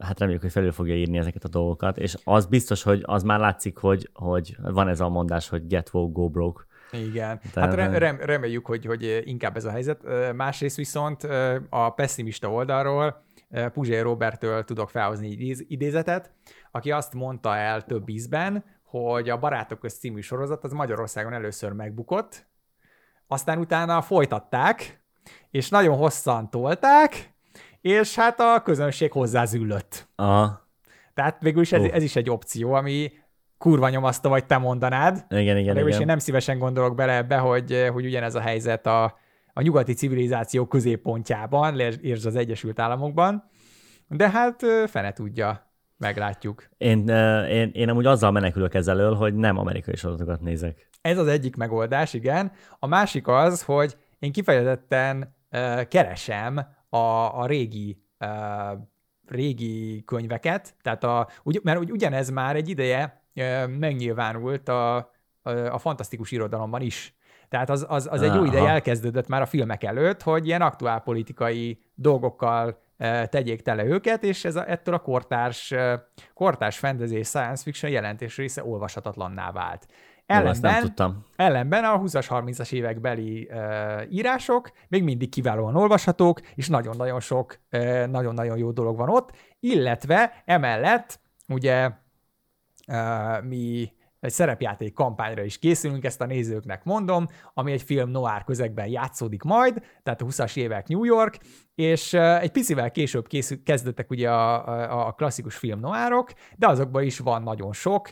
[0.00, 3.38] hát reméljük, hogy felül fogja írni ezeket a dolgokat, és az biztos, hogy az már
[3.38, 7.74] látszik, hogy, hogy van ez a mondás, hogy get woke, go broke, igen, De hát
[7.74, 10.02] rem, reméljük, hogy, hogy inkább ez a helyzet.
[10.34, 11.22] Másrészt viszont
[11.68, 13.24] a pessimista oldalról
[13.72, 16.32] Puzsé Robertől tudok felhozni egy idézetet,
[16.70, 21.72] aki azt mondta el több ízben, hogy a Barátok közt című sorozat az Magyarországon először
[21.72, 22.46] megbukott,
[23.26, 25.02] aztán utána folytatták,
[25.50, 27.34] és nagyon hosszan tolták,
[27.80, 30.08] és hát a közönség hozzázüllött.
[30.14, 30.66] Aha.
[31.14, 33.12] Tehát végül is ez, ez is egy opció, ami
[33.58, 35.24] kurva nyomasztó, vagy te mondanád.
[35.28, 36.00] Igen, igen, De igen.
[36.00, 39.18] én nem szívesen gondolok bele ebbe, hogy, hogy ugyanez a helyzet a,
[39.52, 43.44] a nyugati civilizáció középpontjában, és az Egyesült Államokban.
[44.08, 46.68] De hát ö, fene tudja, meglátjuk.
[46.76, 50.88] Én, eh, én, én amúgy azzal menekülök ezelől, hogy nem amerikai sorozatokat nézek.
[51.00, 52.52] Ez az egyik megoldás, igen.
[52.78, 56.56] A másik az, hogy én kifejezetten uh, keresem
[56.88, 56.96] a,
[57.40, 58.78] a régi uh,
[59.28, 63.17] régi könyveket, tehát a, ugy, mert ugy, ugyanez már egy ideje
[63.78, 67.16] megnyilvánult a, a, a fantasztikus irodalomban is.
[67.48, 71.00] Tehát az, az, az egy jó ideje elkezdődött már a filmek előtt, hogy ilyen aktuál
[71.00, 72.82] politikai dolgokkal
[73.24, 75.74] tegyék tele őket, és ez a, ettől a kortárs,
[76.34, 79.86] kortárs fantasy és science fiction jelentés része olvashatatlanná vált.
[80.26, 81.24] Ellenben, nem tudtam.
[81.36, 88.06] ellenben a 20-as, 30-as évekbeli uh, írások még mindig kiválóan olvashatók, és nagyon-nagyon sok, uh,
[88.06, 91.90] nagyon-nagyon jó dolog van ott, illetve emellett ugye
[93.42, 98.86] mi egy szerepjáték kampányra is készülünk, ezt a nézőknek mondom, ami egy film noir közegben
[98.86, 101.38] játszódik majd, tehát a 20-as évek New York,
[101.74, 107.02] és egy picivel később készül, kezdődtek ugye a, a, a klasszikus film noárok, de azokban
[107.02, 108.10] is van nagyon sok,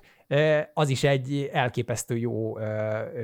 [0.75, 2.59] az is egy elképesztő jó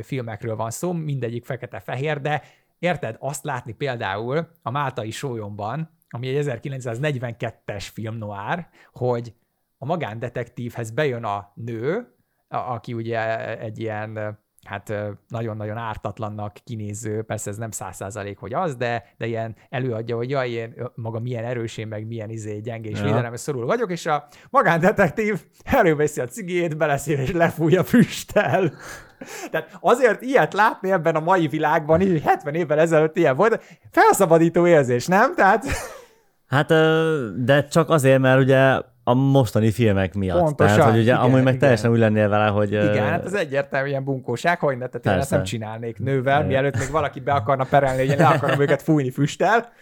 [0.03, 2.43] filmekről van szó, mindegyik fekete-fehér, de
[2.79, 9.35] érted, azt látni például a Máltai Sólyomban, ami egy 1942-es film noir, hogy
[9.83, 12.15] a magándetektívhez bejön a nő,
[12.49, 14.95] aki ugye egy ilyen hát
[15.29, 20.31] nagyon-nagyon ártatlannak kinéző, persze ez nem száz százalék, hogy az, de, de ilyen előadja, hogy
[20.31, 23.05] jaj, én maga milyen erősén, meg milyen izé gyenge és ja.
[23.05, 28.73] védelemre szorul vagyok, és a magándetektív előveszi a cigét, beleszél és lefújja füsttel.
[29.51, 34.67] Tehát azért ilyet látni ebben a mai világban, így 70 évvel ezelőtt ilyen volt, felszabadító
[34.67, 35.35] érzés, nem?
[35.35, 35.65] Tehát...
[36.47, 36.69] Hát,
[37.45, 40.43] de csak azért, mert ugye a mostani filmek miatt.
[40.43, 41.59] Pontosan, Tehát, hogy ugye igen, amúgy meg igen.
[41.59, 42.73] teljesen úgy lennél vele, hogy...
[42.73, 46.91] Igen, hát ez egyértelműen bunkóság, hogy ne, tehát én ezt nem csinálnék nővel, mielőtt még
[46.91, 49.73] valaki be akarna perelni, hogy én le akarom őket fújni füsttel.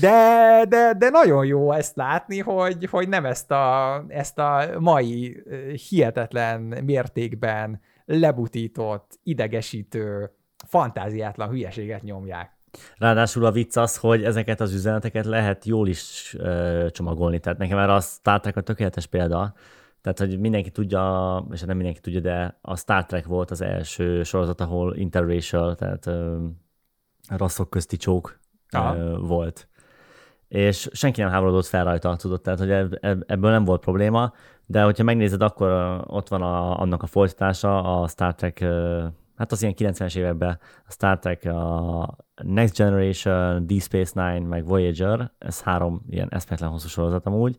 [0.00, 5.42] De, de, de nagyon jó ezt látni, hogy, hogy nem ezt a, ezt a mai
[5.88, 10.30] hihetetlen mértékben lebutított, idegesítő,
[10.66, 12.57] fantáziátlan hülyeséget nyomják.
[12.96, 17.38] Ráadásul a vicc az, hogy ezeket az üzeneteket lehet jól is ö, csomagolni.
[17.40, 19.54] Tehát nekem már a Star Trek a tökéletes példa.
[20.00, 24.22] Tehát, hogy mindenki tudja, és nem mindenki tudja, de a Star Trek volt az első
[24.22, 26.44] sorozat, ahol interracial, tehát ö,
[27.28, 28.38] rasszok közti csók
[28.72, 29.68] ö, volt.
[30.48, 32.70] És senki nem háborodott fel rajta, tudod, tehát, hogy
[33.26, 34.32] ebből nem volt probléma,
[34.66, 38.64] de hogyha megnézed, akkor ott van a, annak a folytatása, a Star Trek
[39.38, 44.64] hát az ilyen 90-es években a Star Trek, a Next Generation, Deep Space Nine, meg
[44.64, 47.58] Voyager, ez három ilyen eszmetlen hosszú sorozat amúgy,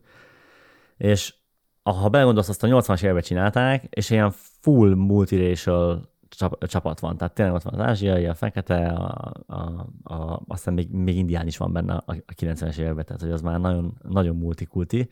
[0.96, 1.34] és
[1.82, 7.34] ha belegondolsz, azt a 80-as években csinálták, és ilyen full multiracial csap, csapat van, tehát
[7.34, 11.56] tényleg ott van az ázsiai, a fekete, a, a, a, aztán még, még indián is
[11.56, 15.08] van benne a, a 90-es években, tehát hogy az már nagyon, nagyon multikulti,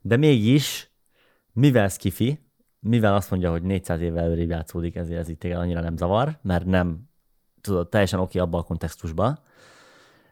[0.00, 0.90] de mégis,
[1.52, 2.45] mivel skifi,
[2.88, 6.38] mivel azt mondja, hogy 400 évvel előrébb játszódik, ezért ez itt téged annyira nem zavar,
[6.42, 7.08] mert nem
[7.60, 9.38] tudod, teljesen oké abban a kontextusban,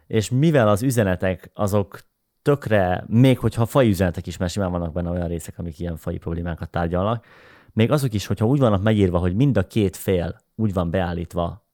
[0.06, 1.98] és mivel az üzenetek azok
[2.42, 6.18] tökre, még hogyha fai üzenetek is, mert simán vannak benne olyan részek, amik ilyen fai
[6.18, 7.26] problémákat tárgyalnak,
[7.72, 11.66] még azok is, hogyha úgy vannak megírva, hogy mind a két fél úgy van beállítva,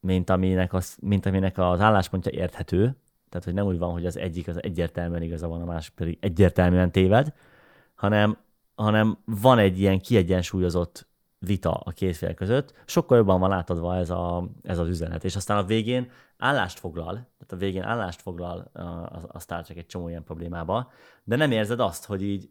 [0.00, 2.96] mint aminek az, mint aminek az álláspontja érthető,
[3.28, 6.18] tehát hogy nem úgy van, hogy az egyik az egyértelműen igaza van, a másik pedig
[6.20, 7.32] egyértelműen téved,
[7.94, 8.38] hanem
[8.76, 11.08] hanem van egy ilyen kiegyensúlyozott
[11.38, 15.24] vita a két fél között, sokkal jobban van átadva ez, a, ez az üzenet.
[15.24, 18.80] És aztán a végén állást foglal, tehát a végén állást foglal a,
[19.28, 20.90] a Star Trek egy csomó ilyen problémába,
[21.24, 22.48] de nem érzed azt, hogy így,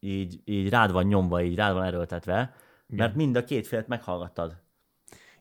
[0.00, 2.54] így, így rád van nyomva, így rád van erőltetve,
[2.86, 4.62] mert mind a két félt meghallgattad.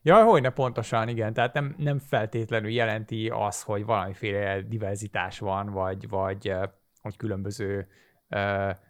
[0.01, 1.33] Ja, hogy ne pontosan, igen.
[1.33, 6.53] Tehát nem, nem feltétlenül jelenti az, hogy valamiféle diverzitás van, vagy, vagy
[7.01, 7.87] hogy különböző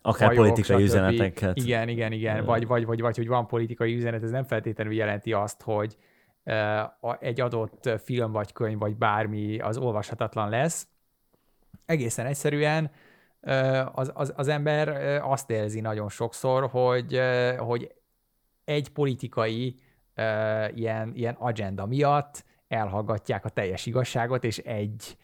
[0.02, 0.86] Akár fajok, politikai stb.
[0.86, 1.58] üzeneteket.
[1.58, 2.46] Igen, igen, igen.
[2.46, 5.98] Vagy, vagy, vagy, vagy, hogy van politikai üzenet, ez nem feltétlenül jelenti azt, hogy
[7.20, 10.88] egy adott film, vagy könyv, vagy bármi az olvashatatlan lesz.
[11.86, 12.92] Egészen egyszerűen
[13.94, 14.90] az, az, az ember
[15.24, 17.20] azt érzi nagyon sokszor, hogy,
[17.58, 17.92] hogy
[18.66, 19.80] egy politikai
[20.74, 25.18] ilyen, ilyen agenda miatt elhallgatják a teljes igazságot, és egy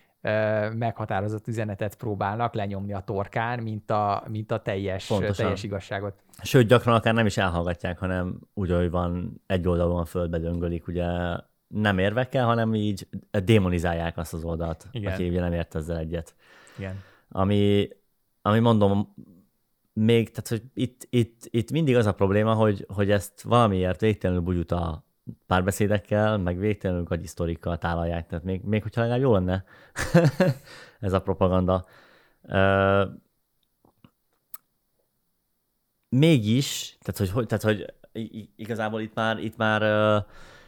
[0.74, 6.24] meghatározott üzenetet próbálnak lenyomni a torkán, mint a, mint a teljes, teljes igazságot.
[6.42, 11.06] Sőt, gyakran akár nem is elhallgatják, hanem úgy, hogy van egy oldalon földbe döngölik, ugye
[11.68, 13.08] nem érvekkel, hanem így
[13.44, 15.14] démonizálják azt az oldalt, Igen.
[15.14, 16.36] aki ugye nem ért ezzel egyet.
[16.78, 16.96] Igen.
[17.30, 17.90] Ami,
[18.42, 19.14] ami mondom,
[19.94, 24.42] még, tehát hogy itt, itt, itt mindig az a probléma, hogy, hogy ezt valamiért végtelenül
[24.42, 25.08] bugyuta
[25.48, 29.64] párbeszédekkel, meg végtelenül gagyi sztorikkal tálalják, tehát még, még hogyha legalább jó lenne
[31.00, 31.86] ez a propaganda.
[32.42, 33.04] Uh,
[36.10, 37.94] mégis, tehát hogy, tehát hogy
[38.56, 40.24] igazából itt már, itt már, uh,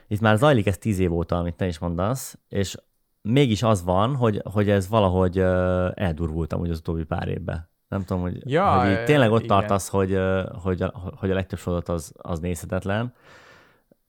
[0.08, 2.78] itt már zajlik ez tíz év óta, amit te is mondasz, és
[3.22, 7.70] mégis az van, hogy, hogy ez valahogy uh, eldurvult amúgy az utóbbi pár évben.
[7.92, 9.58] Nem tudom, hogy, ja, hogy így tényleg ott igen.
[9.58, 10.20] tartasz, hogy,
[10.62, 13.14] hogy, a, hogy a legtöbb sorozat az, az nézhetetlen,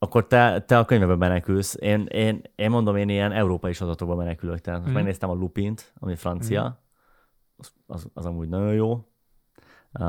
[0.03, 1.77] akkor te, te a könyvebe menekülsz.
[1.81, 4.61] Én, én, én mondom, én ilyen európai sorozatokba menekülök.
[4.61, 4.93] Tehát mm.
[4.93, 6.73] megnéztem a Lupint, ami francia, mm.
[7.57, 9.07] az, az, az amúgy nagyon jó.
[9.93, 10.05] A,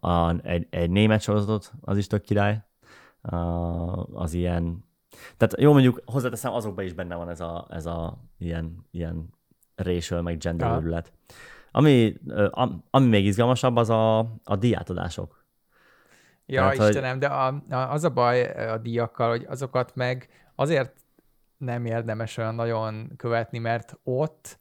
[0.00, 2.62] a, egy, egy német sorozatot, az is tök király.
[3.20, 3.36] A,
[4.12, 4.84] az ilyen
[5.36, 9.28] tehát jó, mondjuk hozzáteszem, azokban is benne van ez a, ez a ilyen, ilyen
[9.74, 11.02] racial, meg gender ja.
[11.70, 12.14] Ami,
[12.90, 15.37] ami még izgalmasabb, az a, a díjátadások.
[16.50, 17.18] Ja, Tehát, Istenem, hogy...
[17.18, 20.92] de a, a, az a baj a díjakkal, hogy azokat meg azért
[21.56, 24.58] nem érdemes olyan nagyon követni, mert ott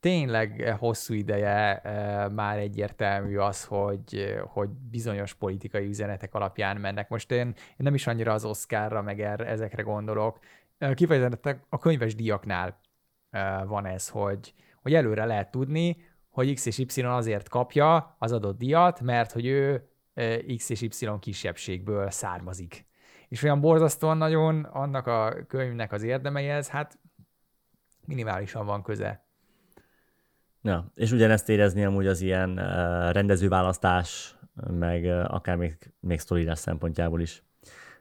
[0.00, 7.08] tényleg hosszú ideje e, már egyértelmű az, hogy, hogy bizonyos politikai üzenetek alapján mennek.
[7.08, 10.38] Most én, én nem is annyira az Oscarra, meg er, ezekre gondolok.
[10.94, 12.80] Kifejezetten a könyves díjaknál
[13.30, 15.96] e, van ez, hogy, hogy előre lehet tudni,
[16.28, 19.87] hogy X és Y azért kapja az adott díjat, mert hogy ő
[20.56, 22.86] X és Y kisebbségből származik.
[23.28, 26.98] És olyan borzasztóan nagyon annak a könyvnek az érdemeihez, hát
[28.06, 29.26] minimálisan van köze.
[30.62, 32.54] Ja, és ugyanezt érezni amúgy az ilyen
[33.12, 34.36] rendezőválasztás,
[34.70, 37.42] meg akár még, még sztorírás szempontjából is.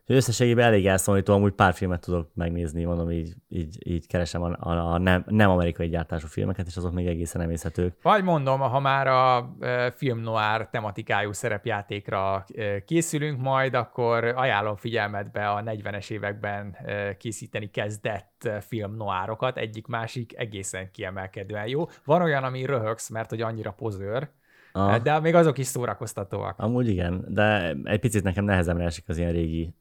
[0.10, 4.94] Összességében elég elszomorító, amúgy pár filmet tudok megnézni, mondom, így, így, így keresem a, a,
[4.94, 7.96] a nem, nem amerikai gyártású filmeket, és azok még egészen emészhetők.
[8.02, 9.56] Vagy mondom, ha már a
[9.96, 12.46] film noir tematikájú szerepjátékra
[12.86, 16.78] készülünk majd, akkor ajánlom figyelmetbe a 40-es években
[17.18, 21.86] készíteni kezdett film noirokat, egyik-másik egészen kiemelkedően jó.
[22.06, 24.30] Van olyan, ami röhögsz, mert hogy annyira pozőr,
[24.72, 25.02] Ah.
[25.02, 26.60] De még azok is szórakoztatóak.
[26.60, 29.74] Amúgy igen, de egy picit nekem nehezemre esik az ilyen régi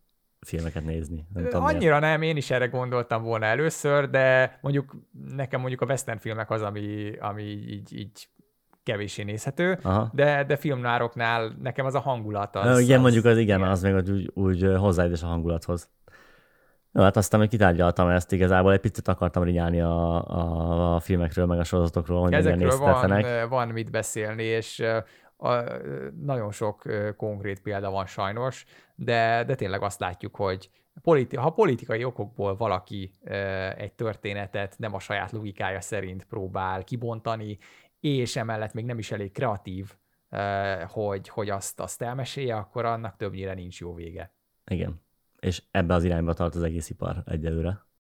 [0.46, 1.26] filmeket nézni.
[1.34, 2.00] Nem tudom, Annyira miért.
[2.00, 4.96] nem, én is erre gondoltam volna először, de mondjuk
[5.36, 8.28] nekem mondjuk a western filmek az, ami, ami így, így
[8.82, 10.10] kevéssé nézhető, Aha.
[10.12, 12.80] de, de filmnároknál nekem az a hangulat az...
[12.80, 13.70] Igen, az, mondjuk az igen, igen.
[13.70, 15.88] az még úgy, úgy hozzájön a hangulathoz.
[16.92, 21.46] Jó, hát aztán még kitárgyaltam ezt, igazából egy picit akartam rinyálni a, a, a filmekről,
[21.46, 24.82] meg a sorozatokról, hogy Ezekről van, van mit beszélni, és
[25.36, 25.62] a,
[26.20, 26.82] nagyon sok
[27.16, 30.70] konkrét példa van sajnos, de, de tényleg azt látjuk, hogy
[31.02, 33.10] politi- ha politikai okokból valaki
[33.76, 37.58] egy történetet nem a saját logikája szerint próbál kibontani,
[38.00, 39.94] és emellett még nem is elég kreatív,
[40.86, 44.34] hogy, hogy azt, azt elmesélje, akkor annak többnyire nincs jó vége.
[44.66, 45.04] Igen.
[45.40, 47.86] És ebbe az irányba tart az egész ipar egyelőre.